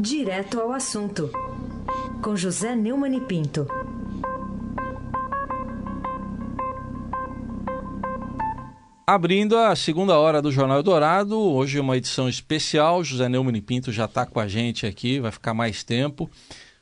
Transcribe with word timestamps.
Direto 0.00 0.58
ao 0.58 0.72
assunto, 0.72 1.30
com 2.22 2.34
José 2.34 2.74
Neumann 2.74 3.18
e 3.18 3.20
Pinto. 3.20 3.66
Abrindo 9.06 9.58
a 9.58 9.76
segunda 9.76 10.18
hora 10.18 10.40
do 10.40 10.50
Jornal 10.50 10.82
Dourado, 10.82 11.38
hoje 11.38 11.76
é 11.76 11.82
uma 11.82 11.98
edição 11.98 12.30
especial. 12.30 13.04
José 13.04 13.28
Neumann 13.28 13.58
e 13.58 13.60
Pinto 13.60 13.92
já 13.92 14.06
está 14.06 14.24
com 14.24 14.40
a 14.40 14.48
gente 14.48 14.86
aqui, 14.86 15.20
vai 15.20 15.30
ficar 15.30 15.52
mais 15.52 15.84
tempo. 15.84 16.30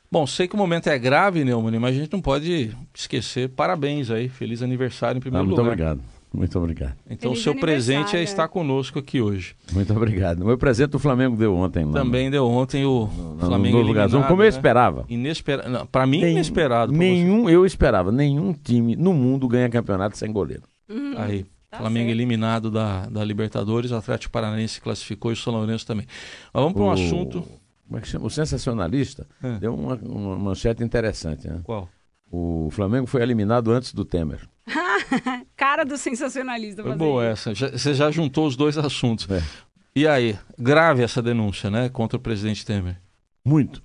Bom, 0.09 0.25
sei 0.25 0.47
que 0.47 0.55
o 0.55 0.57
momento 0.57 0.87
é 0.87 0.97
grave, 0.97 1.43
Neumann, 1.43 1.77
mas 1.77 1.97
a 1.97 1.99
gente 1.99 2.13
não 2.13 2.21
pode 2.21 2.73
esquecer. 2.95 3.49
Parabéns 3.49 4.09
aí, 4.09 4.29
feliz 4.29 4.61
aniversário 4.61 5.17
em 5.17 5.21
primeiro 5.21 5.43
ah, 5.43 5.45
muito 5.45 5.59
lugar. 5.59 5.75
Muito 5.75 5.83
obrigado. 5.83 6.18
Muito 6.31 6.59
obrigado. 6.59 6.95
Então, 7.09 7.31
o 7.31 7.35
seu 7.35 7.55
presente 7.55 8.15
é 8.15 8.21
estar 8.21 8.47
conosco 8.47 8.99
aqui 8.99 9.19
hoje. 9.19 9.55
Muito 9.73 9.91
obrigado. 9.93 10.41
O 10.41 10.45
meu 10.45 10.57
presente 10.57 10.95
o 10.95 10.99
Flamengo 10.99 11.35
deu 11.35 11.55
ontem. 11.55 11.83
Lá 11.85 11.93
Também 11.93 12.29
deu 12.29 12.45
ontem 12.47 12.85
o 12.85 13.07
no, 13.07 13.39
Flamengo 13.39 13.77
no 13.77 13.83
eliminado, 13.83 14.11
Como 14.27 14.41
eu 14.41 14.45
né? 14.45 14.47
esperava. 14.47 15.05
Inesperado. 15.09 15.87
Para 15.87 16.05
mim, 16.05 16.21
Nem, 16.21 16.31
inesperado. 16.33 16.91
Nenhum, 16.91 17.43
você. 17.43 17.55
eu 17.55 17.65
esperava. 17.65 18.11
Nenhum 18.11 18.53
time 18.53 18.95
no 18.95 19.11
mundo 19.11 19.47
ganha 19.47 19.67
campeonato 19.69 20.17
sem 20.17 20.31
goleiro. 20.31 20.63
Uhum. 20.87 21.13
Aí. 21.17 21.45
Tá 21.71 21.77
Flamengo 21.77 22.07
certo. 22.07 22.17
eliminado 22.17 22.71
da, 22.71 23.05
da 23.05 23.23
Libertadores, 23.23 23.91
o 23.91 23.95
Atlético 23.95 24.31
Paranaense 24.31 24.81
classificou 24.81 25.29
e 25.29 25.33
o 25.33 25.37
São 25.37 25.53
Lourenço 25.53 25.85
também. 25.85 26.07
Mas 26.51 26.63
vamos 26.63 26.73
para 26.73 26.83
um 26.83 26.91
assunto. 26.91 27.43
Como 27.87 27.97
é 27.97 28.01
que 28.01 28.07
chama? 28.07 28.25
O 28.25 28.29
sensacionalista 28.29 29.27
é. 29.43 29.57
deu 29.59 29.75
uma, 29.75 29.95
uma 29.95 30.35
manchete 30.35 30.83
interessante. 30.83 31.47
Né? 31.47 31.59
Qual? 31.63 31.87
O 32.31 32.69
Flamengo 32.71 33.07
foi 33.07 33.21
eliminado 33.21 33.71
antes 33.71 33.93
do 33.93 34.05
Temer. 34.05 34.47
Cara 35.57 35.83
do 35.83 35.97
sensacionalista. 35.97 36.83
Foi 36.83 36.95
boa 36.95 37.25
essa. 37.25 37.53
Já, 37.55 37.71
você 37.71 37.93
já 37.93 38.11
juntou 38.11 38.45
os 38.45 38.55
dois 38.55 38.77
assuntos. 38.77 39.27
É. 39.29 39.41
E 39.95 40.07
aí, 40.07 40.37
grave 40.57 41.01
essa 41.01 41.21
denúncia, 41.21 41.69
né, 41.69 41.89
contra 41.89 42.17
o 42.17 42.21
presidente 42.21 42.65
Temer? 42.65 43.01
Muito. 43.43 43.83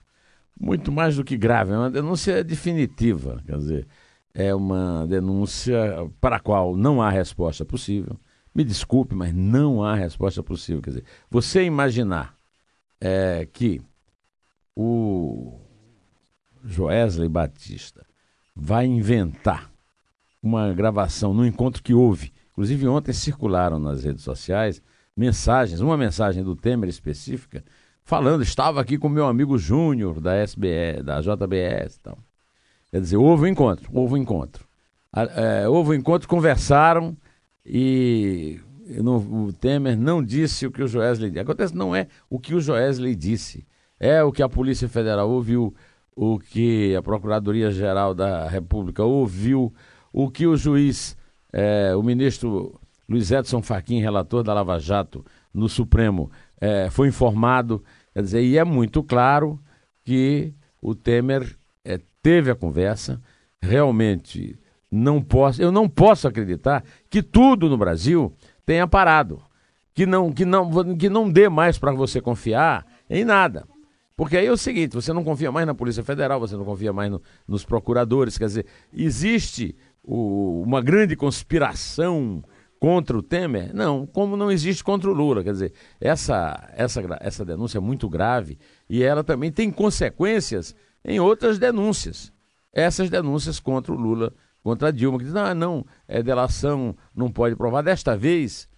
Muito 0.60 0.92
mais 0.92 1.16
do 1.16 1.24
que 1.24 1.36
grave. 1.36 1.72
É 1.72 1.76
uma 1.76 1.90
denúncia 1.90 2.44
definitiva. 2.44 3.42
Quer 3.46 3.56
dizer, 3.56 3.88
é 4.34 4.54
uma 4.54 5.06
denúncia 5.06 6.10
para 6.20 6.36
a 6.36 6.40
qual 6.40 6.76
não 6.76 7.00
há 7.00 7.08
resposta 7.08 7.64
possível. 7.64 8.18
Me 8.54 8.62
desculpe, 8.62 9.14
mas 9.14 9.34
não 9.34 9.82
há 9.82 9.94
resposta 9.94 10.42
possível. 10.42 10.82
Quer 10.82 10.90
dizer, 10.90 11.04
você 11.30 11.64
imaginar 11.64 12.36
é, 13.00 13.48
que 13.52 13.80
o 14.76 15.58
Joesley 16.62 17.28
Batista 17.28 18.04
vai 18.54 18.86
inventar 18.86 19.70
uma 20.42 20.72
gravação 20.72 21.32
no 21.32 21.46
encontro 21.46 21.82
que 21.82 21.94
houve. 21.94 22.32
Inclusive, 22.52 22.86
ontem 22.86 23.12
circularam 23.12 23.78
nas 23.78 24.04
redes 24.04 24.22
sociais 24.22 24.82
mensagens, 25.16 25.80
uma 25.80 25.96
mensagem 25.96 26.42
do 26.42 26.56
Temer 26.56 26.88
específica, 26.88 27.64
falando: 28.02 28.42
estava 28.42 28.80
aqui 28.80 28.98
com 28.98 29.08
meu 29.08 29.26
amigo 29.26 29.58
Júnior 29.58 30.20
da 30.20 30.42
SBE, 30.42 31.02
da 31.02 31.20
JBS 31.20 31.98
tal. 32.02 32.18
Quer 32.90 33.00
dizer, 33.00 33.16
houve 33.16 33.44
um 33.44 33.48
encontro, 33.48 33.90
houve 33.92 34.14
um 34.14 34.18
encontro. 34.18 34.64
É, 35.12 35.68
houve 35.68 35.90
um 35.90 35.94
encontro, 35.94 36.28
conversaram 36.28 37.16
e 37.64 38.60
o 39.00 39.52
Temer 39.52 39.96
não 39.96 40.22
disse 40.22 40.66
o 40.66 40.70
que 40.70 40.82
o 40.82 40.88
Joesley 40.88 41.30
disse. 41.30 41.40
Acontece, 41.40 41.74
não 41.74 41.94
é 41.94 42.08
o 42.28 42.38
que 42.38 42.54
o 42.54 42.60
Joesley 42.60 43.14
disse, 43.14 43.66
é 43.98 44.22
o 44.22 44.30
que 44.30 44.42
a 44.42 44.48
Polícia 44.48 44.88
Federal 44.88 45.30
ouviu, 45.30 45.74
o 46.16 46.38
que 46.38 46.94
a 46.94 47.02
Procuradoria-Geral 47.02 48.14
da 48.14 48.48
República 48.48 49.02
ouviu, 49.04 49.72
o 50.12 50.30
que 50.30 50.46
o 50.46 50.56
juiz, 50.56 51.16
é, 51.52 51.94
o 51.94 52.02
ministro 52.02 52.80
Luiz 53.08 53.30
Edson 53.30 53.62
Fachin, 53.62 54.00
relator 54.00 54.42
da 54.42 54.54
Lava 54.54 54.78
Jato 54.78 55.24
no 55.52 55.68
Supremo, 55.68 56.30
é, 56.60 56.88
foi 56.90 57.08
informado. 57.08 57.82
Quer 58.12 58.22
dizer, 58.22 58.42
e 58.42 58.56
é 58.56 58.64
muito 58.64 59.02
claro 59.02 59.60
que 60.04 60.54
o 60.80 60.94
Temer 60.94 61.56
é, 61.84 62.00
teve 62.22 62.50
a 62.50 62.54
conversa, 62.54 63.20
realmente 63.60 64.58
não 64.90 65.20
posso, 65.20 65.60
eu 65.60 65.72
não 65.72 65.88
posso 65.88 66.28
acreditar 66.28 66.84
que 67.10 67.22
tudo 67.22 67.68
no 67.68 67.76
Brasil 67.76 68.32
tenha 68.64 68.86
parado, 68.86 69.42
que 69.92 70.06
não, 70.06 70.32
que 70.32 70.44
não, 70.44 70.96
que 70.96 71.08
não 71.08 71.28
dê 71.28 71.48
mais 71.48 71.78
para 71.78 71.92
você 71.92 72.20
confiar 72.20 72.86
em 73.10 73.24
nada. 73.24 73.66
Porque 74.16 74.36
aí 74.36 74.46
é 74.46 74.52
o 74.52 74.56
seguinte, 74.56 74.94
você 74.94 75.12
não 75.12 75.24
confia 75.24 75.50
mais 75.50 75.66
na 75.66 75.74
Polícia 75.74 76.04
Federal, 76.04 76.38
você 76.38 76.56
não 76.56 76.64
confia 76.64 76.92
mais 76.92 77.10
no, 77.10 77.20
nos 77.48 77.64
procuradores, 77.64 78.38
quer 78.38 78.46
dizer, 78.46 78.66
existe 78.92 79.76
o, 80.04 80.62
uma 80.62 80.80
grande 80.80 81.16
conspiração 81.16 82.44
contra 82.78 83.16
o 83.16 83.22
Temer? 83.22 83.74
Não, 83.74 84.06
como 84.06 84.36
não 84.36 84.52
existe 84.52 84.84
contra 84.84 85.10
o 85.10 85.14
Lula. 85.14 85.42
Quer 85.42 85.52
dizer, 85.52 85.72
essa, 86.00 86.70
essa, 86.76 87.02
essa 87.20 87.44
denúncia 87.44 87.78
é 87.78 87.80
muito 87.80 88.08
grave 88.08 88.58
e 88.88 89.02
ela 89.02 89.24
também 89.24 89.50
tem 89.50 89.70
consequências 89.70 90.76
em 91.04 91.18
outras 91.18 91.58
denúncias. 91.58 92.32
Essas 92.72 93.08
denúncias 93.08 93.58
contra 93.58 93.92
o 93.92 93.96
Lula, 93.96 94.32
contra 94.62 94.88
a 94.88 94.90
Dilma, 94.90 95.18
que 95.18 95.24
dizem, 95.24 95.40
ah, 95.40 95.54
não, 95.54 95.84
é 96.06 96.22
delação, 96.22 96.94
não 97.14 97.30
pode 97.30 97.56
provar. 97.56 97.82
Desta 97.82 98.16
vez, 98.16 98.68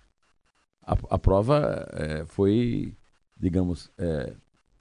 a, 0.83 0.97
a 1.11 1.19
prova 1.19 1.87
é, 1.93 2.25
foi, 2.27 2.95
digamos, 3.37 3.91
é, 3.99 4.35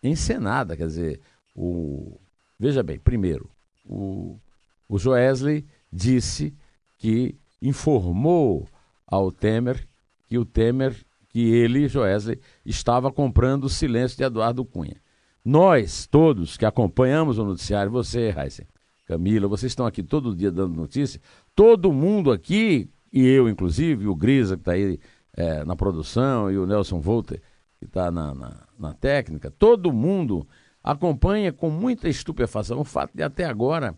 encenada. 0.10 0.76
Quer 0.76 0.88
dizer, 0.88 1.22
o, 1.56 2.20
veja 2.60 2.84
bem, 2.84 3.00
primeiro, 3.00 3.50
o, 3.84 4.40
o 4.88 4.98
Joesley 4.98 5.66
disse 5.92 6.54
que 6.98 7.36
informou 7.62 8.68
ao 9.08 9.32
Temer 9.32 9.88
que 10.28 10.38
o 10.38 10.46
Temer, 10.46 10.96
que 11.30 11.40
ele, 11.40 11.88
Joesley, 11.88 12.40
estava 12.66 13.12
comprando 13.12 13.66
o 13.66 13.70
silêncio 13.70 14.18
de 14.18 14.24
Eduardo 14.24 14.66
Cunha. 14.66 15.02
Nós, 15.44 16.08
todos 16.08 16.58
que 16.58 16.66
acompanhamos 16.66 17.38
o 17.38 17.46
noticiário, 17.46 17.92
você, 17.92 18.34
Heisen, 18.36 18.68
Camila, 19.06 19.48
vocês 19.48 19.72
estão 19.72 19.86
aqui 19.86 20.02
todo 20.02 20.36
dia 20.36 20.52
dando 20.52 20.76
notícia, 20.76 21.22
todo 21.56 21.94
mundo 21.94 22.32
aqui, 22.32 22.90
e 23.14 23.28
eu 23.28 23.48
inclusive, 23.48 24.08
o 24.08 24.16
Grisa 24.16 24.56
que 24.56 24.62
está 24.62 24.72
aí 24.72 25.00
é, 25.34 25.64
na 25.64 25.76
produção, 25.76 26.52
e 26.52 26.58
o 26.58 26.66
Nelson 26.66 27.00
Volter 27.00 27.42
que 27.86 27.90
está 27.90 28.12
na, 28.12 28.34
na, 28.34 28.64
na 28.78 28.94
técnica, 28.94 29.52
todo 29.52 29.94
mundo 29.94 30.48
acompanha 30.84 31.52
com 31.52 31.70
muita 31.70 32.10
estupefação 32.10 32.80
o 32.80 32.84
fato 32.84 33.12
de 33.16 33.24
até 33.24 33.46
agora 33.46 33.96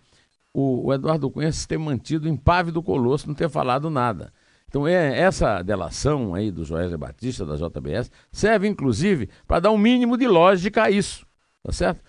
o, 0.54 0.92
Eduardo 0.94 1.30
Cunha 1.30 1.52
se 1.52 1.68
ter 1.68 1.78
mantido 1.78 2.28
impávido 2.28 2.82
colosso, 2.82 3.28
não 3.28 3.36
ter 3.36 3.50
falado 3.50 3.90
nada. 3.90 4.34
Então, 4.68 4.88
é, 4.88 5.20
essa 5.20 5.62
delação 5.62 6.34
aí 6.34 6.50
do 6.52 6.66
Joel 6.66 6.98
Batista, 6.98 7.46
da 7.46 7.56
JBS, 7.56 8.12
serve 8.32 8.68
inclusive 8.68 9.30
para 9.48 9.60
dar 9.60 9.72
um 9.72 9.78
mínimo 9.78 10.18
de 10.18 10.28
lógica 10.28 10.84
a 10.84 10.90
isso. 10.90 11.26
Tá 11.64 11.72
certo? 11.72 12.02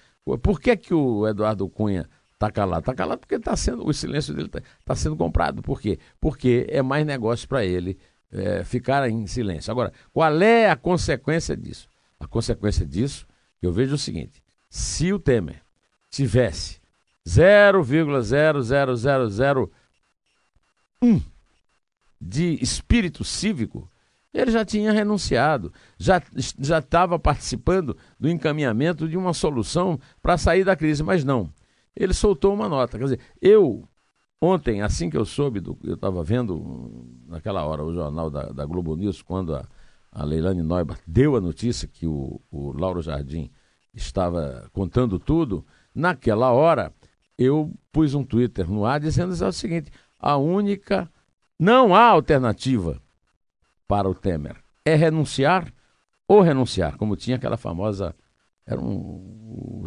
Por 0.42 0.60
que, 0.60 0.76
que 0.76 0.94
o 0.94 1.26
Eduardo 1.28 1.68
Cunha 1.68 2.08
está 2.32 2.50
calado? 2.50 2.80
Está 2.80 2.94
calado 2.94 3.20
porque 3.20 3.38
tá 3.38 3.54
sendo, 3.54 3.86
o 3.86 3.92
silêncio 3.92 4.34
dele 4.34 4.46
está 4.46 4.62
tá 4.84 4.94
sendo 4.94 5.16
comprado. 5.16 5.62
Por 5.62 5.80
quê? 5.80 5.98
Porque 6.20 6.66
é 6.68 6.82
mais 6.82 7.06
negócio 7.06 7.46
para 7.46 7.64
ele 7.64 7.98
é, 8.32 8.64
ficar 8.64 9.08
em 9.08 9.26
silêncio. 9.26 9.70
Agora, 9.70 9.92
qual 10.12 10.42
é 10.42 10.70
a 10.70 10.76
consequência 10.76 11.56
disso? 11.56 11.88
A 12.20 12.26
consequência 12.26 12.84
disso, 12.84 13.26
eu 13.62 13.72
vejo 13.72 13.94
o 13.94 13.98
seguinte: 13.98 14.42
se 14.68 15.10
o 15.12 15.18
Temer 15.18 15.62
tivesse 16.10 16.80
0,00001 17.26 19.70
de 22.20 22.62
espírito 22.62 23.24
cívico, 23.24 23.90
ele 24.32 24.50
já 24.50 24.64
tinha 24.64 24.90
renunciado, 24.92 25.72
já 25.98 26.22
estava 26.78 27.18
participando 27.18 27.96
do 28.18 28.28
encaminhamento 28.28 29.08
de 29.08 29.16
uma 29.16 29.32
solução 29.32 29.98
para 30.20 30.36
sair 30.36 30.64
da 30.64 30.76
crise, 30.76 31.02
mas 31.02 31.24
não. 31.24 31.50
Ele 31.96 32.12
soltou 32.12 32.52
uma 32.54 32.68
nota. 32.68 32.98
Quer 32.98 33.04
dizer, 33.04 33.20
eu, 33.40 33.88
ontem, 34.40 34.82
assim 34.82 35.10
que 35.10 35.16
eu 35.16 35.24
soube, 35.24 35.60
do, 35.60 35.78
eu 35.84 35.94
estava 35.94 36.22
vendo 36.22 37.06
naquela 37.26 37.64
hora 37.64 37.84
o 37.84 37.92
jornal 37.92 38.30
da, 38.30 38.46
da 38.46 38.64
Globo 38.64 38.96
News, 38.96 39.22
quando 39.22 39.54
a, 39.54 39.66
a 40.10 40.24
Leilane 40.24 40.62
deu 41.06 41.36
a 41.36 41.40
notícia 41.40 41.88
que 41.88 42.06
o, 42.06 42.40
o 42.50 42.72
Lauro 42.72 43.02
Jardim 43.02 43.50
estava 43.94 44.68
contando 44.72 45.18
tudo, 45.18 45.64
naquela 45.94 46.52
hora 46.52 46.92
eu 47.36 47.72
pus 47.92 48.14
um 48.14 48.24
Twitter 48.24 48.68
no 48.70 48.84
ar 48.84 49.00
dizendo 49.00 49.32
o 49.32 49.52
seguinte: 49.52 49.90
a 50.18 50.36
única. 50.36 51.10
Não 51.60 51.92
há 51.92 52.04
alternativa 52.04 53.02
para 53.88 54.08
o 54.08 54.14
Temer. 54.14 54.62
É 54.84 54.94
renunciar 54.94 55.72
ou 56.28 56.40
renunciar, 56.40 56.96
como 56.96 57.16
tinha 57.16 57.36
aquela 57.36 57.56
famosa. 57.56 58.14
Era 58.64 58.80
um, 58.80 59.82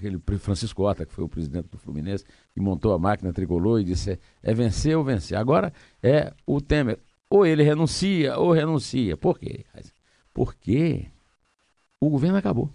aquele 0.00 0.38
Francisco 0.38 0.82
Horta, 0.82 1.04
que 1.04 1.12
foi 1.12 1.24
o 1.24 1.28
presidente 1.28 1.68
do 1.68 1.78
Fluminense, 1.78 2.24
que 2.52 2.60
montou 2.60 2.92
a 2.92 2.98
máquina 2.98 3.32
tricolor 3.32 3.80
e 3.80 3.84
disse: 3.84 4.12
é, 4.12 4.18
é 4.42 4.54
vencer 4.54 4.96
ou 4.96 5.04
vencer. 5.04 5.38
Agora 5.38 5.72
é 6.02 6.32
o 6.46 6.60
Temer. 6.60 6.98
Ou 7.28 7.46
ele 7.46 7.62
renuncia 7.62 8.36
ou 8.38 8.52
renuncia. 8.52 9.16
Por 9.16 9.38
quê? 9.38 9.64
Porque 10.34 11.06
o 12.00 12.08
governo 12.08 12.38
acabou. 12.38 12.70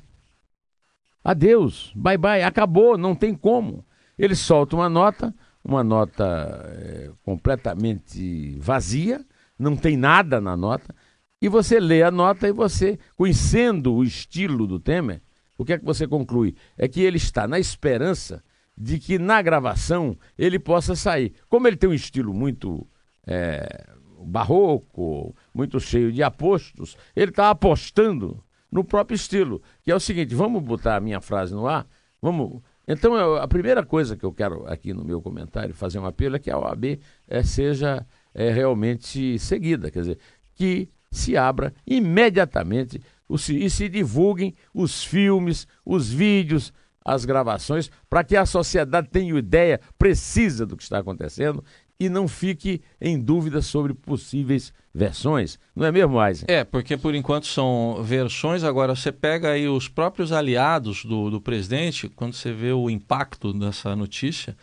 Adeus, 1.24 1.92
bye 1.95 2.18
bye, 2.18 2.44
acabou, 2.44 2.98
não 2.98 3.16
tem 3.16 3.33
como. 3.33 3.83
Ele 4.18 4.36
solta 4.36 4.75
uma 4.75 4.88
nota, 4.88 5.33
uma 5.63 5.83
nota 5.83 6.24
é, 6.68 7.12
completamente 7.24 8.57
vazia, 8.60 9.25
não 9.57 9.75
tem 9.75 9.98
nada 9.98 10.39
na 10.39 10.56
nota, 10.56 10.95
e 11.42 11.50
você 11.50 11.80
lê 11.80 12.04
a 12.04 12.12
nota 12.12 12.48
e 12.48 12.51
você, 12.51 13.00
conhecendo 13.16 13.94
o 13.94 14.04
estilo 14.04 14.68
do 14.68 14.80
Temer, 14.80 15.21
o 15.57 15.66
que 15.66 15.74
é 15.74 15.78
que 15.78 15.86
você 15.86 16.07
conclui? 16.07 16.56
É 16.78 16.88
que 16.88 17.02
ele 17.02 17.18
está 17.18 17.48
na 17.48 17.60
esperança 17.60 18.44
de 18.78 19.00
que 19.00 19.18
na 19.18 19.42
gravação 19.42 20.18
ele 20.38 20.60
possa 20.60 20.96
sair. 20.96 21.34
Como 21.48 21.68
ele 21.68 21.78
tem 21.78 21.90
um 21.90 21.94
estilo 21.94 22.34
muito 22.34 22.86
é, 23.25 23.88
barroco, 24.25 25.36
muito 25.54 25.80
cheio 25.80 26.12
de 26.12 26.22
apostos, 26.22 26.98
ele 27.16 27.31
está 27.31 27.50
apostando 27.50 28.44
no 28.72 28.84
próprio 28.84 29.16
estilo, 29.16 29.62
que 29.81 29.92
é 29.92 29.96
o 29.96 30.00
seguinte: 30.00 30.36
vamos 30.36 30.62
botar 30.62 30.98
a 30.98 31.00
minha 31.00 31.22
frase 31.22 31.54
no 31.54 31.68
ar, 31.68 31.88
vamos. 32.22 32.62
Então, 32.88 33.16
eu, 33.16 33.38
a 33.38 33.48
primeira 33.48 33.84
coisa 33.84 34.16
que 34.16 34.24
eu 34.24 34.31
quero 34.31 34.68
aqui 34.68 34.94
no 34.94 35.04
meu 35.04 35.19
comentário 35.19 35.74
fazer 35.74 35.98
um 35.98 36.06
apelo 36.06 36.36
é 36.36 36.40
que 36.40 36.52
a 36.52 36.60
OAB 36.60 37.00
é, 37.28 37.42
seja 37.42 38.06
é, 38.34 38.52
realmente 38.52 39.40
seguida, 39.40 39.90
quer 39.90 40.02
dizer, 40.02 40.19
que 40.54 40.90
se 41.10 41.36
abra 41.36 41.74
imediatamente 41.88 43.02
e 43.30 43.69
se 43.69 43.89
divulguem 43.89 44.54
os 44.74 45.04
filmes, 45.04 45.68
os 45.86 46.12
vídeos, 46.12 46.72
as 47.04 47.24
gravações, 47.25 47.92
para 48.10 48.24
que 48.24 48.36
a 48.36 48.45
sociedade 48.45 49.10
tenha 49.10 49.38
ideia 49.38 49.80
precisa 49.98 50.66
do 50.66 50.75
que 50.75 50.83
está 50.83 51.00
acontecendo 51.00 51.63
e 52.00 52.10
não 52.10 52.27
fique 52.27 52.81
em 53.00 53.19
dúvida 53.19 53.62
sobre 53.62 53.94
possíveis 53.94 54.74
versões. 54.94 55.57
Não 55.75 55.86
é 55.86 55.92
mesmo, 55.92 56.22
Eisen? 56.22 56.45
É, 56.48 56.63
porque 56.63 56.98
por 56.98 57.16
enquanto 57.16 57.48
são 57.48 58.01
versões. 58.04 58.63
Agora, 58.63 58.95
você 58.95 59.12
pega 59.12 59.51
aí 59.51 59.68
os 59.68 59.88
próprios 59.88 60.31
aliados 60.31 61.06
do, 61.06 61.30
do 61.30 61.39
presidente, 61.39 62.10
quando 62.10 62.33
você 62.33 62.51
vê 62.51 62.71
o 62.71 62.89
impacto 62.89 63.54
dessa 63.54 63.95
notícia, 63.95 64.57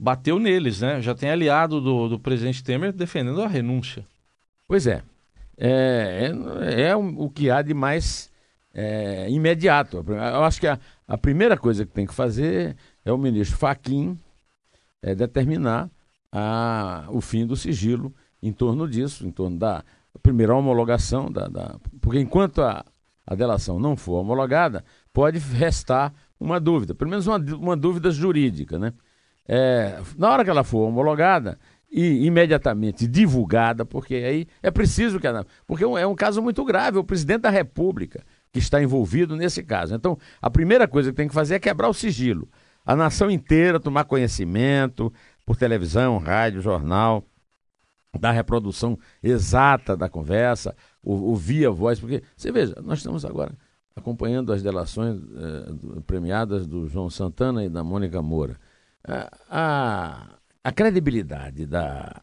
bateu 0.00 0.38
neles, 0.38 0.80
né? 0.80 1.02
Já 1.02 1.14
tem 1.14 1.30
aliado 1.30 1.80
do, 1.80 2.08
do 2.08 2.18
presidente 2.18 2.64
Temer 2.64 2.92
defendendo 2.92 3.42
a 3.42 3.48
renúncia. 3.48 4.06
Pois 4.66 4.86
é. 4.86 5.02
É, 5.56 6.32
é, 6.62 6.82
é 6.88 6.96
o 6.96 7.30
que 7.30 7.50
há 7.50 7.62
de 7.62 7.74
mais 7.74 8.30
é, 8.72 9.30
imediato. 9.30 10.04
Eu 10.08 10.44
acho 10.44 10.60
que 10.60 10.66
a, 10.66 10.78
a 11.06 11.16
primeira 11.16 11.56
coisa 11.56 11.86
que 11.86 11.92
tem 11.92 12.06
que 12.06 12.14
fazer 12.14 12.76
é 13.04 13.12
o 13.12 13.18
ministro 13.18 13.56
Faquim 13.56 14.18
é, 15.00 15.14
determinar 15.14 15.90
a, 16.32 17.06
o 17.10 17.20
fim 17.20 17.46
do 17.46 17.56
sigilo 17.56 18.12
em 18.42 18.52
torno 18.52 18.88
disso, 18.88 19.26
em 19.26 19.30
torno 19.30 19.58
da 19.58 19.84
primeira 20.22 20.54
homologação, 20.54 21.30
da, 21.30 21.46
da, 21.46 21.76
porque 22.00 22.18
enquanto 22.18 22.62
a, 22.62 22.84
a 23.26 23.34
delação 23.34 23.78
não 23.78 23.96
for 23.96 24.20
homologada, 24.20 24.84
pode 25.12 25.38
restar 25.38 26.12
uma 26.38 26.58
dúvida, 26.58 26.94
pelo 26.94 27.10
menos 27.10 27.26
uma, 27.26 27.38
uma 27.38 27.76
dúvida 27.76 28.10
jurídica. 28.10 28.78
Né? 28.78 28.92
É, 29.46 30.00
na 30.18 30.30
hora 30.30 30.44
que 30.44 30.50
ela 30.50 30.64
for 30.64 30.88
homologada 30.88 31.58
e 31.96 32.26
imediatamente 32.26 33.06
divulgada, 33.06 33.84
porque 33.84 34.16
aí 34.16 34.48
é 34.60 34.68
preciso 34.68 35.20
que 35.20 35.28
ela. 35.28 35.46
Porque 35.64 35.84
é 35.84 36.06
um 36.06 36.14
caso 36.16 36.42
muito 36.42 36.64
grave, 36.64 36.98
o 36.98 37.04
presidente 37.04 37.42
da 37.42 37.50
República 37.50 38.24
que 38.52 38.58
está 38.58 38.82
envolvido 38.82 39.36
nesse 39.36 39.62
caso. 39.62 39.94
Então, 39.94 40.18
a 40.42 40.50
primeira 40.50 40.88
coisa 40.88 41.10
que 41.10 41.16
tem 41.16 41.28
que 41.28 41.34
fazer 41.34 41.54
é 41.54 41.58
quebrar 41.60 41.88
o 41.88 41.94
sigilo. 41.94 42.48
A 42.84 42.96
nação 42.96 43.30
inteira 43.30 43.78
tomar 43.78 44.04
conhecimento, 44.04 45.12
por 45.46 45.56
televisão, 45.56 46.18
rádio, 46.18 46.60
jornal, 46.60 47.24
da 48.18 48.32
reprodução 48.32 48.98
exata 49.22 49.96
da 49.96 50.08
conversa, 50.08 50.74
o, 51.00 51.32
o 51.32 51.36
via 51.36 51.70
voz, 51.70 52.00
porque 52.00 52.22
você 52.36 52.50
veja, 52.50 52.74
nós 52.82 52.98
estamos 52.98 53.24
agora 53.24 53.56
acompanhando 53.94 54.52
as 54.52 54.62
delações 54.62 55.16
eh, 55.16 56.00
premiadas 56.06 56.66
do 56.66 56.88
João 56.88 57.08
Santana 57.08 57.64
e 57.64 57.68
da 57.68 57.84
Mônica 57.84 58.20
Moura. 58.20 58.58
A, 59.06 59.30
a, 59.48 60.38
a, 60.64 60.72
credibilidade 60.72 61.66
da 61.66 62.22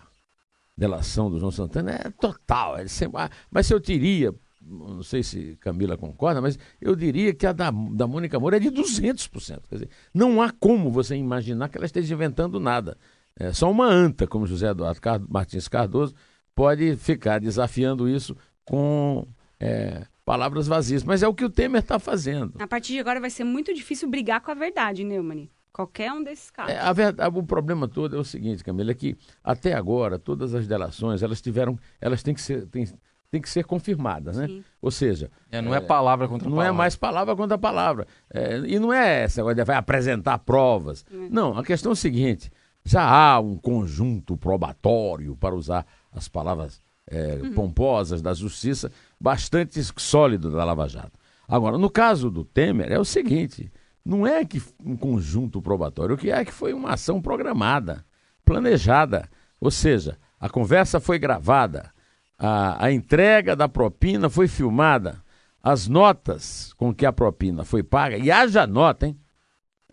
delação 0.75 1.29
do 1.29 1.39
João 1.39 1.51
Santana 1.51 1.91
é 1.91 2.09
total. 2.09 2.77
É 2.77 2.85
ah, 3.15 3.29
mas 3.49 3.67
se 3.67 3.73
eu 3.73 3.79
teria, 3.79 4.33
não 4.61 5.03
sei 5.03 5.23
se 5.23 5.55
Camila 5.59 5.95
concorda, 5.95 6.41
mas 6.41 6.57
eu 6.81 6.95
diria 6.95 7.33
que 7.33 7.45
a 7.45 7.53
da, 7.53 7.71
da 7.71 8.07
Mônica 8.07 8.39
Moura 8.39 8.57
é 8.57 8.59
de 8.59 8.71
200%. 8.71 9.61
Quer 9.69 9.75
dizer, 9.75 9.89
não 10.13 10.41
há 10.41 10.51
como 10.51 10.89
você 10.89 11.15
imaginar 11.15 11.69
que 11.69 11.77
ela 11.77 11.85
esteja 11.85 12.13
inventando 12.13 12.59
nada. 12.59 12.97
É, 13.35 13.53
só 13.53 13.69
uma 13.69 13.85
anta, 13.85 14.27
como 14.27 14.45
José 14.45 14.69
Eduardo 14.69 14.99
Martins 15.29 15.67
Cardoso, 15.67 16.13
pode 16.53 16.95
ficar 16.97 17.39
desafiando 17.39 18.09
isso 18.09 18.35
com 18.65 19.27
é, 19.59 20.05
palavras 20.25 20.67
vazias. 20.67 21.03
Mas 21.03 21.23
é 21.23 21.27
o 21.27 21.33
que 21.33 21.45
o 21.45 21.49
Temer 21.49 21.81
está 21.81 21.99
fazendo. 21.99 22.53
A 22.59 22.67
partir 22.67 22.93
de 22.93 22.99
agora 22.99 23.19
vai 23.19 23.29
ser 23.29 23.43
muito 23.43 23.73
difícil 23.73 24.09
brigar 24.09 24.41
com 24.41 24.51
a 24.51 24.55
verdade, 24.55 25.03
Neumann. 25.03 25.49
Qualquer 25.73 26.11
um 26.11 26.23
desses 26.23 26.51
casos. 26.51 26.73
É, 26.73 26.79
a 26.79 26.91
verdade, 26.91 27.37
o 27.37 27.43
problema 27.43 27.87
todo 27.87 28.15
é 28.15 28.19
o 28.19 28.23
seguinte, 28.23 28.63
Camila, 28.63 28.91
é 28.91 28.93
que 28.93 29.17
até 29.43 29.73
agora 29.73 30.19
todas 30.19 30.53
as 30.53 30.67
delações 30.67 31.23
elas 31.23 31.41
tiveram, 31.41 31.79
elas 31.99 32.21
têm 32.21 32.33
que 32.33 32.41
ser, 32.41 32.67
têm, 32.67 32.85
têm 33.31 33.41
que 33.41 33.49
ser 33.49 33.63
confirmadas, 33.63 34.35
né? 34.35 34.47
Sim. 34.47 34.63
Ou 34.81 34.91
seja, 34.91 35.31
é, 35.49 35.61
não 35.61 35.73
é, 35.73 35.77
é, 35.77 35.81
palavra 35.81 36.27
contra 36.27 36.49
não 36.49 36.57
palavra. 36.57 36.71
Não 36.71 36.75
é 36.75 36.77
mais 36.77 36.95
palavra 36.97 37.35
contra 37.35 37.57
palavra. 37.57 38.05
É, 38.29 38.57
e 38.65 38.77
não 38.79 38.91
é 38.91 39.23
essa, 39.23 39.41
vai 39.43 39.75
apresentar 39.77 40.39
provas. 40.39 41.05
É. 41.09 41.15
Não, 41.29 41.57
a 41.57 41.63
questão 41.63 41.91
é 41.91 41.93
o 41.93 41.95
seguinte: 41.95 42.51
já 42.83 43.03
há 43.03 43.39
um 43.39 43.57
conjunto 43.57 44.35
probatório, 44.35 45.37
para 45.37 45.55
usar 45.55 45.85
as 46.11 46.27
palavras 46.27 46.81
é, 47.07 47.39
uhum. 47.41 47.53
pomposas 47.53 48.21
da 48.21 48.33
justiça, 48.33 48.91
bastante 49.19 49.81
sólido 49.97 50.51
da 50.51 50.65
Lava 50.65 50.87
Jato. 50.87 51.17
Agora, 51.47 51.77
no 51.77 51.89
caso 51.89 52.29
do 52.29 52.43
Temer, 52.43 52.91
é 52.91 52.99
o 52.99 53.05
seguinte: 53.05 53.71
não 54.03 54.25
é 54.25 54.43
que 54.43 54.61
um 54.83 54.97
conjunto 54.97 55.61
probatório, 55.61 56.15
o 56.15 56.17
que 56.17 56.31
é 56.31 56.43
que 56.43 56.51
foi 56.51 56.73
uma 56.73 56.93
ação 56.93 57.21
programada, 57.21 58.03
planejada. 58.43 59.29
Ou 59.59 59.69
seja, 59.69 60.17
a 60.39 60.49
conversa 60.49 60.99
foi 60.99 61.19
gravada, 61.19 61.91
a, 62.37 62.85
a 62.85 62.91
entrega 62.91 63.55
da 63.55 63.69
propina 63.69 64.29
foi 64.29 64.47
filmada, 64.47 65.21
as 65.61 65.87
notas 65.87 66.73
com 66.73 66.93
que 66.93 67.05
a 67.05 67.13
propina 67.13 67.63
foi 67.63 67.83
paga, 67.83 68.17
e 68.17 68.31
haja 68.31 68.65
nota, 68.65 69.07
hein? 69.07 69.19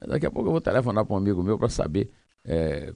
Daqui 0.06 0.26
a 0.26 0.30
pouco 0.30 0.48
eu 0.48 0.52
vou 0.52 0.60
telefonar 0.60 1.04
para 1.04 1.14
um 1.14 1.18
amigo 1.18 1.42
meu 1.42 1.58
para 1.58 1.68
saber 1.68 2.10
é, 2.44 2.94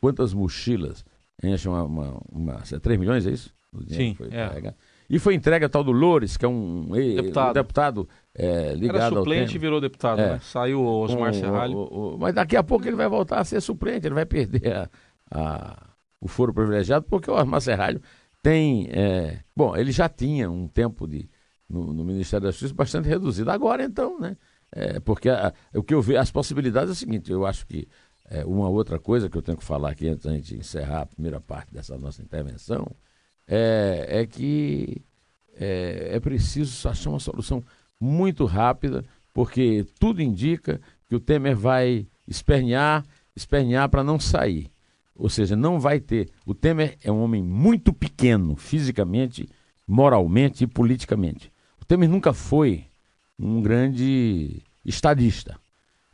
quantas 0.00 0.32
mochilas 0.32 1.04
enchem 1.42 1.70
uma, 1.70 1.84
uma, 1.84 2.22
uma, 2.30 2.54
3 2.56 2.98
milhões, 2.98 3.26
é 3.26 3.30
isso? 3.30 3.54
Sim, 3.88 4.16
é. 4.32 4.74
E 5.10 5.18
foi 5.18 5.34
entregue 5.34 5.64
a 5.64 5.68
tal 5.68 5.82
do 5.82 5.90
Loures, 5.90 6.36
que 6.36 6.44
é 6.44 6.48
um 6.48 6.88
deputado, 7.16 7.50
um 7.50 7.52
deputado 7.52 8.08
é, 8.32 8.72
ligado 8.74 8.96
Era 8.96 9.08
suplente 9.08 9.56
e 9.56 9.58
virou 9.58 9.80
deputado, 9.80 10.20
é. 10.20 10.34
né? 10.34 10.40
Saiu 10.40 10.80
o 10.80 11.00
Osmar 11.02 11.34
Serralho. 11.34 12.16
mas 12.16 12.32
daqui 12.32 12.56
a 12.56 12.62
pouco 12.62 12.86
ele 12.86 12.94
vai 12.94 13.08
voltar 13.08 13.40
a 13.40 13.44
ser 13.44 13.60
suplente, 13.60 14.06
ele 14.06 14.14
vai 14.14 14.24
perder 14.24 14.72
a, 14.72 14.90
a, 15.32 15.86
o 16.20 16.28
foro 16.28 16.54
privilegiado, 16.54 17.06
porque 17.10 17.28
o 17.28 17.34
Osmar 17.34 17.60
Serralho 17.60 18.00
tem... 18.40 18.88
É, 18.92 19.40
bom, 19.54 19.76
ele 19.76 19.90
já 19.90 20.08
tinha 20.08 20.48
um 20.48 20.68
tempo 20.68 21.08
de, 21.08 21.28
no, 21.68 21.92
no, 21.92 22.04
Ministério 22.04 22.44
da 22.44 22.52
Justiça 22.52 22.72
bastante 22.72 23.08
reduzido. 23.08 23.50
Agora, 23.50 23.82
então, 23.82 24.16
né? 24.20 24.36
É, 24.70 25.00
porque 25.00 25.28
a, 25.28 25.52
o 25.74 25.82
que 25.82 25.92
eu 25.92 26.00
vejo, 26.00 26.20
as 26.20 26.30
possibilidades 26.30 26.90
é 26.90 26.92
o 26.92 26.96
seguinte, 26.96 27.32
eu 27.32 27.44
acho 27.44 27.66
que 27.66 27.88
é, 28.26 28.44
uma 28.44 28.68
outra 28.68 28.96
coisa 29.00 29.28
que 29.28 29.36
eu 29.36 29.42
tenho 29.42 29.58
que 29.58 29.64
falar 29.64 29.90
aqui 29.90 30.06
antes 30.06 30.24
da 30.24 30.32
gente 30.32 30.54
encerrar 30.54 31.00
a 31.00 31.06
primeira 31.06 31.40
parte 31.40 31.74
dessa 31.74 31.98
nossa 31.98 32.22
intervenção 32.22 32.86
é, 33.50 34.06
é 34.08 34.26
que 34.26 35.02
é, 35.58 36.10
é 36.12 36.20
preciso 36.20 36.88
achar 36.88 37.10
uma 37.10 37.18
solução 37.18 37.64
muito 38.00 38.44
rápida, 38.44 39.04
porque 39.34 39.84
tudo 39.98 40.22
indica 40.22 40.80
que 41.08 41.16
o 41.16 41.20
Temer 41.20 41.56
vai 41.56 42.06
espernear, 42.26 43.04
espernear 43.34 43.88
para 43.88 44.04
não 44.04 44.20
sair. 44.20 44.70
Ou 45.16 45.28
seja, 45.28 45.56
não 45.56 45.80
vai 45.80 46.00
ter. 46.00 46.30
O 46.46 46.54
Temer 46.54 46.96
é 47.02 47.10
um 47.10 47.22
homem 47.22 47.42
muito 47.42 47.92
pequeno, 47.92 48.56
fisicamente, 48.56 49.48
moralmente 49.86 50.64
e 50.64 50.66
politicamente. 50.66 51.52
O 51.80 51.84
Temer 51.84 52.08
nunca 52.08 52.32
foi 52.32 52.86
um 53.38 53.60
grande 53.60 54.62
estadista. 54.84 55.58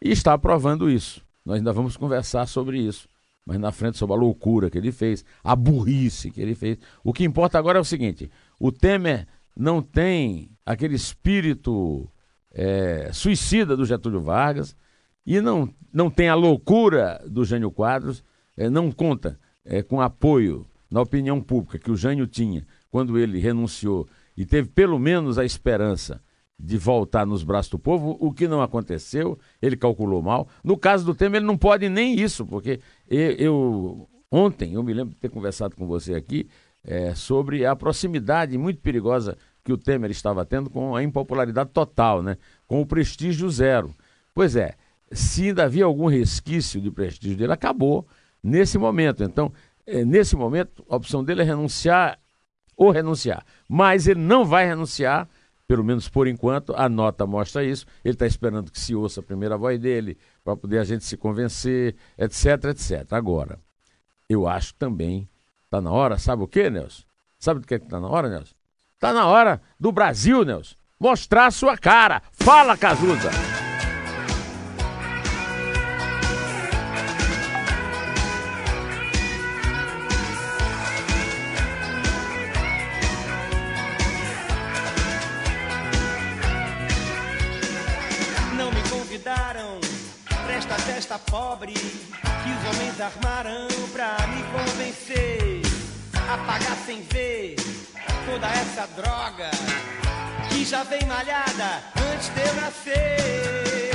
E 0.02 0.11
está 0.11 0.37
provando 0.37 0.90
isso. 0.90 1.23
Nós 1.45 1.59
ainda 1.59 1.73
vamos 1.73 1.97
conversar 1.97 2.47
sobre 2.47 2.78
isso. 2.81 3.09
Mas 3.47 3.61
na 3.61 3.71
frente 3.71 3.97
sobre 3.97 4.17
a 4.17 4.19
loucura 4.19 4.69
que 4.69 4.76
ele 4.76 4.91
fez, 4.91 5.25
a 5.45 5.55
burrice 5.55 6.33
que 6.33 6.41
ele 6.43 6.57
fez. 6.57 6.79
O 7.05 7.12
que 7.12 7.23
importa 7.23 7.57
agora 7.59 7.79
é 7.79 7.81
o 7.81 7.85
seguinte: 7.85 8.29
o 8.59 8.73
Temer 8.73 9.26
não 9.57 9.81
tem 9.81 10.50
aquele 10.67 10.97
espírito 10.97 12.11
é, 12.53 13.11
suicida 13.12 13.76
do 13.76 13.87
Getúlio 13.87 14.21
Vargas 14.21 14.76
e 15.25 15.41
não, 15.41 15.73
não 15.93 16.11
tem 16.11 16.29
a 16.29 16.35
loucura 16.35 17.23
do 17.26 17.45
Jânio 17.45 17.71
Quadros, 17.71 18.25
é, 18.57 18.69
não 18.69 18.91
conta 18.91 19.38
é, 19.65 19.83
com 19.83 20.00
apoio 20.00 20.67
na 20.91 21.00
opinião 21.00 21.41
pública 21.41 21.79
que 21.79 21.91
o 21.91 21.97
Jânio 21.97 22.26
tinha 22.26 22.67
quando 22.91 23.19
ele 23.19 23.38
renunciou 23.38 24.09
e 24.37 24.45
teve 24.45 24.69
pelo 24.69 24.99
menos 24.99 25.38
a 25.38 25.45
esperança 25.45 26.21
de 26.59 26.79
voltar 26.79 27.27
nos 27.27 27.43
braços 27.43 27.71
do 27.71 27.79
povo, 27.79 28.17
o 28.19 28.33
que 28.33 28.49
não 28.49 28.63
aconteceu, 28.63 29.39
ele 29.61 29.77
calculou 29.77 30.23
mal. 30.23 30.49
No 30.65 30.77
caso 30.77 31.05
do 31.05 31.15
Temer, 31.15 31.39
ele 31.39 31.47
não 31.47 31.57
pode 31.57 31.89
nem 31.89 32.19
isso, 32.19 32.47
porque 32.47 32.81
eu, 33.09 33.31
eu 33.33 34.09
ontem, 34.31 34.73
eu 34.75 34.83
me 34.83 34.95
lembro 34.95 35.15
de 35.15 35.21
ter 35.21 35.29
conversado 35.29 35.77
com 35.77 35.87
você 35.87 36.15
aqui 36.15 36.49
é, 36.83 37.15
sobre 37.15 37.67
a 37.67 37.77
proximidade 37.77 38.57
muito 38.57 38.81
perigosa 38.81 39.37
que 39.63 39.73
o 39.73 39.77
Temer 39.77 40.11
estava 40.11 40.45
tendo 40.47 40.71
com 40.71 40.95
a 40.95 41.03
impopularidade 41.03 41.71
total, 41.71 42.23
né? 42.23 42.39
com 42.67 42.81
o 42.81 42.87
prestígio 42.87 43.51
zero. 43.51 43.95
Pois 44.33 44.55
é, 44.55 44.75
se 45.11 45.49
ainda 45.49 45.65
havia 45.65 45.85
algum 45.85 46.07
resquício 46.07 46.81
de 46.81 46.91
prestígio 46.91 47.37
dele, 47.37 47.53
acabou 47.53 48.07
nesse 48.43 48.79
momento. 48.79 49.25
Então, 49.25 49.53
é, 49.85 50.05
nesse 50.05 50.37
momento, 50.37 50.85
a 50.89 50.97
opção 50.97 51.25
dele 51.25 51.43
é 51.43 51.45
renunciar 51.45 52.19
ou 52.77 52.91
renunciar. 52.91 53.45
Mas 53.69 54.07
ele 54.07 54.21
não 54.21 54.45
vai 54.45 54.67
renunciar 54.67 55.29
pelo 55.66 55.85
menos 55.85 56.08
por 56.08 56.28
enquanto, 56.28 56.75
a 56.76 56.88
nota 56.88 57.26
mostra 57.26 57.64
isso. 57.64 57.87
Ele 58.04 58.14
está 58.14 58.26
esperando 58.26 58.70
que 58.70 58.78
se 58.78 58.94
ouça 58.94 59.20
a 59.20 59.23
primeira 59.23 59.56
voz 59.56 59.78
dele, 59.78 60.16
para 60.44 60.56
poder 60.56 60.78
a 60.78 60.85
gente 60.85 61.04
se 61.04 61.16
convencer, 61.16 61.96
etc, 62.16 62.64
etc. 62.66 63.12
Agora, 63.12 63.58
eu 64.28 64.46
acho 64.46 64.75
também 64.75 65.28
está 65.64 65.80
na 65.80 65.90
hora, 65.90 66.18
sabe 66.18 66.42
o 66.42 66.49
que, 66.49 66.70
Nelson? 66.70 67.02
Sabe 67.38 67.61
do 67.61 67.66
que 67.66 67.75
está 67.75 68.00
na 68.00 68.08
hora, 68.08 68.28
Nelson? 68.28 68.54
Está 68.94 69.12
na 69.12 69.26
hora 69.26 69.61
do 69.78 69.92
Brasil, 69.92 70.44
Nelson, 70.44 70.76
mostrar 70.99 71.46
a 71.46 71.50
sua 71.50 71.76
cara. 71.76 72.23
Fala, 72.32 72.76
Cazuza! 72.76 73.65
Toda 98.47 98.59
essa 98.59 98.87
droga 98.95 99.50
que 100.49 100.65
já 100.65 100.85
vem 100.85 101.05
malhada 101.07 101.83
antes 102.12 102.29
de 102.29 102.41
eu 102.41 102.55
nascer. 102.55 103.91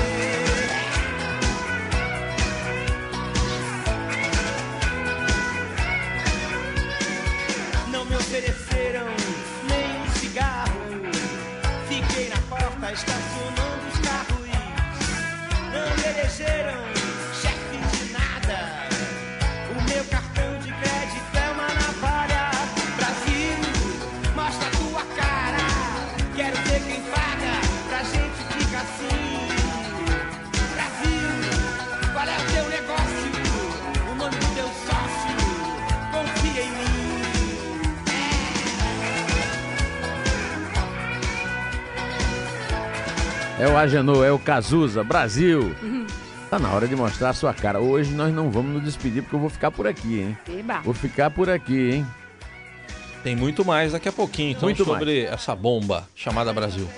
Não 7.87 8.05
me 8.05 8.15
ofereceram 8.15 9.07
nem 9.69 10.01
um 10.01 10.11
cigarro. 10.19 10.81
Fiquei 11.87 12.29
na 12.29 12.41
porta 12.49 12.91
estacionando 12.91 13.87
os 13.91 13.99
carros. 13.99 14.41
Não 15.71 15.95
me 15.95 16.19
elegeram 16.19 17.00
É 43.61 43.67
o 43.67 43.77
Agenor, 43.77 44.25
é 44.25 44.31
o 44.31 44.39
Cazuza, 44.39 45.03
Brasil. 45.03 45.75
Tá 46.49 46.57
na 46.57 46.71
hora 46.71 46.87
de 46.87 46.95
mostrar 46.95 47.29
a 47.29 47.33
sua 47.33 47.53
cara. 47.53 47.79
Hoje 47.79 48.11
nós 48.11 48.33
não 48.33 48.49
vamos 48.49 48.73
nos 48.73 48.83
despedir 48.83 49.21
porque 49.21 49.35
eu 49.35 49.39
vou 49.39 49.51
ficar 49.51 49.69
por 49.69 49.85
aqui, 49.85 50.19
hein? 50.19 50.37
Eba. 50.49 50.79
Vou 50.79 50.95
ficar 50.95 51.29
por 51.29 51.47
aqui, 51.47 51.91
hein? 51.91 52.07
Tem 53.23 53.35
muito 53.35 53.63
mais 53.63 53.91
daqui 53.91 54.09
a 54.09 54.11
pouquinho, 54.11 54.49
então, 54.49 54.63
Muito 54.63 54.83
sobre 54.83 55.25
essa 55.25 55.55
bomba 55.55 56.09
chamada 56.15 56.51
Brasil. 56.51 56.89